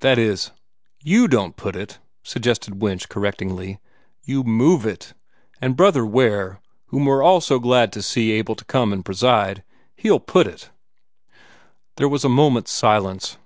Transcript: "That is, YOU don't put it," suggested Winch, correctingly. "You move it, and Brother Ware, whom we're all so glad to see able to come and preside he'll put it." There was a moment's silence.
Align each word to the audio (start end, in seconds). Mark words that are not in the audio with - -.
"That 0.00 0.18
is, 0.18 0.50
YOU 1.04 1.28
don't 1.28 1.54
put 1.54 1.76
it," 1.76 2.00
suggested 2.24 2.82
Winch, 2.82 3.08
correctingly. 3.08 3.78
"You 4.24 4.42
move 4.42 4.84
it, 4.84 5.14
and 5.60 5.76
Brother 5.76 6.04
Ware, 6.04 6.60
whom 6.86 7.04
we're 7.04 7.22
all 7.22 7.40
so 7.40 7.60
glad 7.60 7.92
to 7.92 8.02
see 8.02 8.32
able 8.32 8.56
to 8.56 8.64
come 8.64 8.92
and 8.92 9.04
preside 9.04 9.62
he'll 9.94 10.18
put 10.18 10.48
it." 10.48 10.70
There 11.96 12.08
was 12.08 12.24
a 12.24 12.28
moment's 12.28 12.72
silence. 12.72 13.38